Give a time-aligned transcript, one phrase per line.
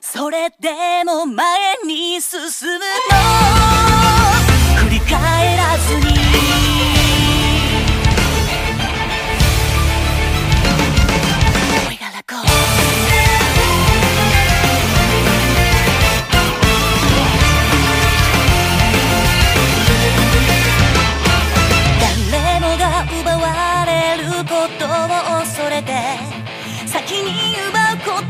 [0.00, 2.84] それでも前に進むの。
[4.84, 6.18] 振り返らずに。
[22.30, 22.84] 誰もが
[23.20, 23.46] 奪わ
[23.86, 23.90] れ
[24.22, 24.88] ることを
[25.40, 25.92] 恐れて
[26.86, 28.27] 先に奪うことをやめ